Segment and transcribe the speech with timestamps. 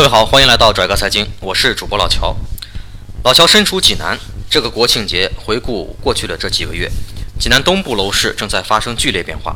[0.00, 2.34] 各位好，欢迎来到拽哥财经，我是主播老乔。
[3.22, 4.18] 老乔身处济南，
[4.48, 6.90] 这个国庆节回顾过去的这几个月，
[7.38, 9.54] 济南东部楼市正在发生剧烈变化。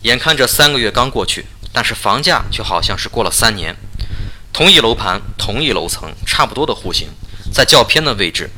[0.00, 3.76] 眼看着三个月刚过去，但是房价却好像是过了三年。
[4.54, 7.10] 同一楼盘、同一楼层、差不多的户型，
[7.52, 8.48] 在较偏的位置，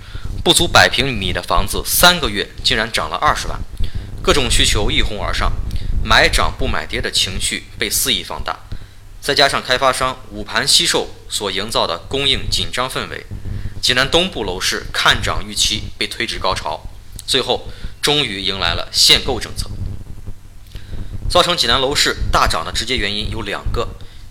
[0.45, 3.59] 不足百平米的房子，三个月竟然涨了二十万。
[4.23, 5.51] 各种需求一哄而上，
[6.05, 8.57] 买涨不买跌的情绪被肆意放大。
[9.21, 13.27] 再加上开发商捂盘惜售所营造的供应紧张氛围，
[13.81, 16.89] 济南东部楼市看涨预期被推至高潮，
[17.27, 17.69] 最后
[18.01, 19.71] 终于迎来了限购政策。
[21.29, 23.89] 造成济南楼市大涨的直接原因有两个：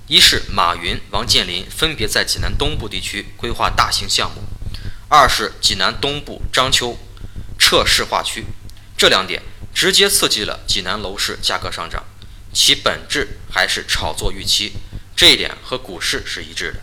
[0.07, 4.41] 一是马云、王健林分别在济南东部地区规划大型项目；
[5.09, 6.97] 二是济南东部章丘
[7.59, 8.45] 撤市划区。
[8.97, 9.41] 这两点
[9.73, 12.05] 直接刺激了济南楼市价格上涨。
[12.53, 14.71] 其本质还是炒作预期，
[15.13, 16.79] 这一点和股市是一致的。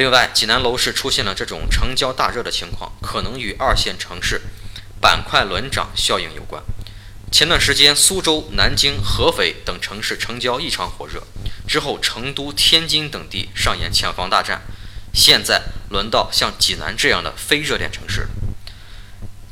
[0.00, 4.40] 另外，济南楼市出现了这种成交大热的情况，可能与二线城市
[4.98, 6.62] 板块轮涨效应有关。
[7.30, 11.22] 前段时间，苏州、南京、合肥等城市成交异常火热，
[11.68, 14.62] 之后成都、天津等地上演抢房大战，
[15.12, 18.28] 现在轮到像济南这样的非热点城市了。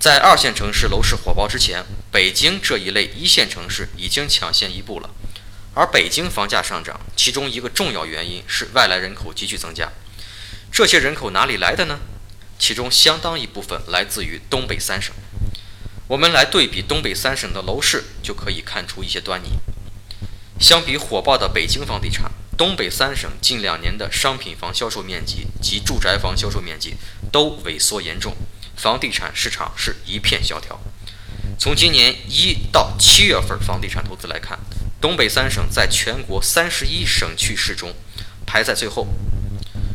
[0.01, 5.11] 在二线城市楼市火爆之前，北京这一类一线城市已经抢先一步了。
[5.75, 9.93] 而北京房价上涨，其中一个重要原因是外来人口急剧增加。
[10.71, 11.99] 这些人口哪里来的呢？
[12.59, 15.15] 其中相当一部分来自于东北三省。
[16.09, 19.51] 我们来对比东北三省的楼市，就可以看出一些端倪。
[20.59, 26.97] 相比火爆的北京房地产，东北三省近两年的商品房销售面积及住宅房销售面积
[27.31, 28.37] 都萎缩严重，
[28.77, 30.81] 房地产市场是一片萧条。
[31.59, 34.59] 从今年一到七月份房地产投资来看。
[35.01, 37.95] 东北三省在全国三十一省区市中
[38.45, 39.07] 排在最后，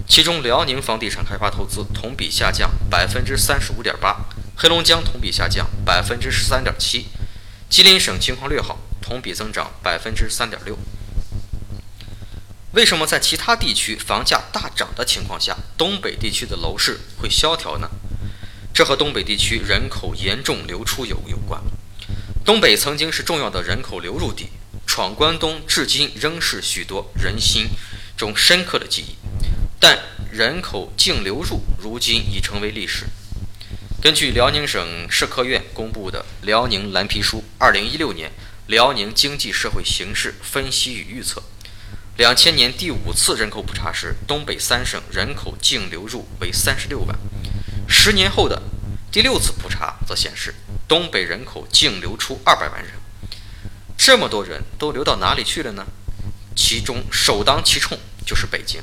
[0.08, 4.26] 其中辽宁房地产开发投资同比下降百分之三十五点八，
[4.56, 7.08] 黑龙江同比下降百分之十三点七，
[7.70, 10.78] 吉林省情况略好，同比增长百分之三点六。
[12.74, 17.90] 为什么在其他地区房价大涨的情况下，东北地区的楼市会萧条呢？
[18.74, 21.62] 这和东北地区人口严重流出有有关。
[22.44, 24.50] 东北曾经是重要的人口流入地。
[24.86, 27.70] 闯关东至今仍是许多人心
[28.16, 29.16] 中深刻的记忆，
[29.86, 30.00] 但
[30.32, 33.06] 人口净流入如今已成为历史。
[34.02, 38.32] 根据辽宁省社科院公布的《辽宁蓝皮书》二零一六年
[38.68, 41.44] 辽宁经济社会形势分析与预测，
[42.16, 47.18] 两千年第五次人口普查时，东北三省人口净流入为三十六万；
[47.86, 48.64] 十年后的
[49.12, 50.56] 第六次普查则显示，
[50.88, 52.94] 东北人口净流出二百万人。
[53.98, 55.86] 这么多人都流到哪里去了呢？
[56.56, 58.82] 其中首当其冲就是北京，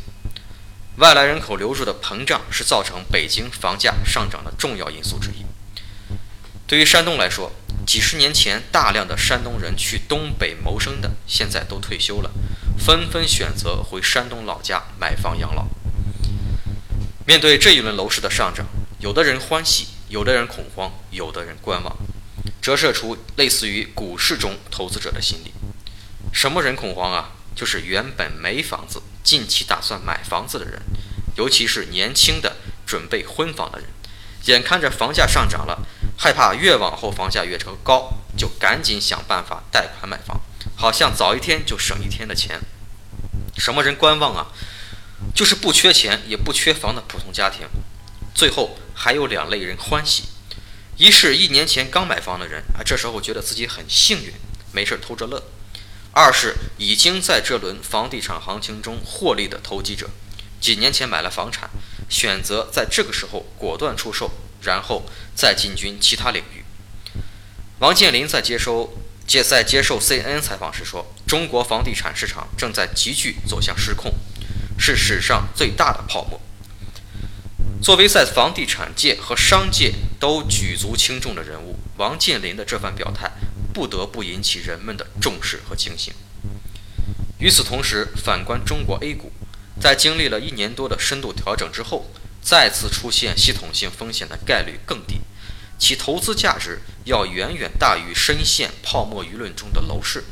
[1.01, 5.47] 外来人口流入的膨胀是造成北京房价上涨的重要因素之一。
[6.67, 7.53] 对于山东来说，
[7.87, 12.31] 几十年前大量的山东人去东北谋生的，现在都退休了，
[12.79, 15.67] 纷纷选择回山东老家买房养老。
[17.27, 18.67] 面对这一轮楼市的上涨，
[18.99, 21.97] 有的人欢喜，有的人恐慌，有的人观望。
[22.61, 25.55] 折射出类似于股市中投资者的心理。
[26.31, 27.31] 什么人恐慌啊？
[27.57, 30.83] 就是原本没房子，近期打算买房子的人，
[31.37, 33.89] 尤其是年轻的准备婚房的人，
[34.47, 35.87] 眼看着房价上涨了，
[36.19, 40.41] 害怕越往后房价越成高，就赶紧想办法贷款买房，
[40.77, 42.61] 好像早一天就省一天的钱。
[43.57, 44.49] 什么人观望啊？
[45.35, 47.69] 就是不缺钱也不缺房的普通家庭。
[48.35, 50.25] 最后还有两类人欢喜。
[50.97, 54.33] 一是一年前刚买房的人啊，这时候觉得自己很幸运，
[54.73, 55.43] 没事偷着乐；
[56.13, 60.11] 二是已经在这轮房地产行情中获利的投机者，
[60.61, 61.71] 几年前买了房产，
[62.09, 64.33] 选择在这个时候果断出售，
[64.63, 65.05] 然后
[65.35, 66.65] 再进军其他领域。
[67.79, 68.93] 王健林在接收
[69.27, 74.13] 接在接受 CNN 采访时说：“中国房地产市场正在急剧走向失控，
[74.77, 76.41] 是史上最大的泡沫。”
[77.81, 83.31] 作为在房地产界和商界都举足轻重的人物，王健林的这番表态
[83.73, 86.13] 不得不引起人们的重视和警醒。
[87.39, 89.33] 与此同时，反观中国 A 股，
[89.81, 92.11] 在经历了一年多的深度调整之后，
[92.43, 95.21] 再次出现系统性风险的概率更低，
[95.79, 100.25] 其投资价值要远远大于深陷泡沫舆论中的楼市。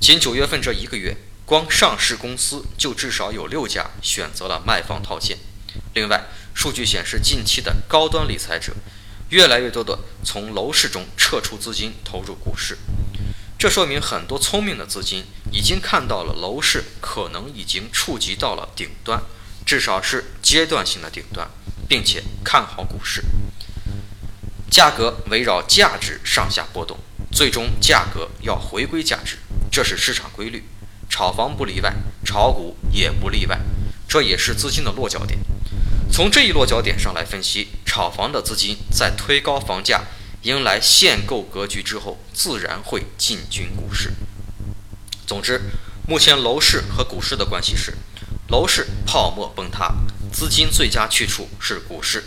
[0.00, 5.38] 仅九月份这一个月，光上市公司就至少有六家选择了卖方套现。
[5.92, 6.24] 另外，
[6.54, 8.72] 数据显示，近期的高端理财者
[9.34, 12.78] 越来越多的从楼市中撤出资金，投入股市。
[13.58, 19.20] 这说明很多聪明的资金已经看到了楼市可能已经触及到了顶端，
[19.66, 21.50] 至少是阶段性的顶端，
[21.88, 23.24] 并且看好股市。
[24.70, 26.96] 价格围绕价值上下波动，
[27.32, 29.38] 最终价格要回归价值，
[29.68, 30.62] 这是市场规律。
[31.10, 31.92] 炒房不例外，
[32.24, 33.58] 炒股也不例外，
[34.06, 35.40] 这也是资金的落脚点。
[36.12, 40.04] 从这一落脚点上来分析，炒房的资金在推高房价、
[40.42, 44.12] 迎来限购格局之后，自然会进军股市。
[45.26, 45.60] 总之，
[46.06, 47.96] 目前楼市和股市的关系是：
[48.48, 49.94] 楼市泡沫崩塌，
[50.32, 52.24] 资金最佳去处是股市。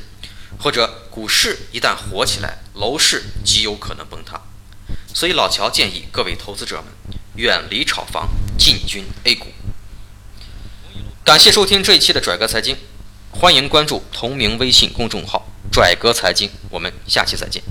[0.59, 4.41] 或者股市一旦火起来，楼市极有可能崩塌，
[5.13, 6.85] 所以老乔建议各位投资者们
[7.35, 9.47] 远离炒房，进军 A 股。
[11.23, 12.75] 感谢收听这一期的拽哥财经，
[13.29, 15.46] 欢迎关注同名微信公众号
[15.77, 17.61] “拽哥财经”，我们下期再见。